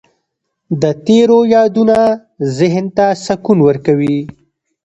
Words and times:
د 0.81 0.83
تېرو 1.07 1.39
یادونه 1.55 1.99
ذهن 2.57 2.85
ته 2.97 3.05
سکون 3.25 3.57
ورکوي. 3.67 4.17